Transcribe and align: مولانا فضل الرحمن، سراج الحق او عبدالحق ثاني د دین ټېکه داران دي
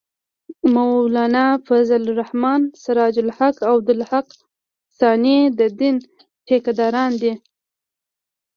مولانا 0.75 1.47
فضل 1.65 2.03
الرحمن، 2.11 2.61
سراج 2.83 3.19
الحق 3.19 3.57
او 3.67 3.73
عبدالحق 3.77 4.29
ثاني 4.99 5.39
د 5.57 5.59
دین 5.79 5.95
ټېکه 6.45 6.71
داران 6.79 7.11
دي 7.21 7.33